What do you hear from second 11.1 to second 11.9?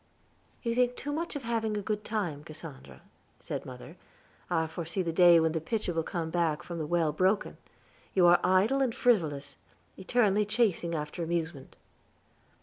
amusement."